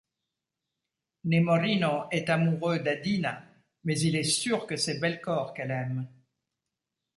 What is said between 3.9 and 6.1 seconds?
il est sûr que c’est Belcore qu'elle aime.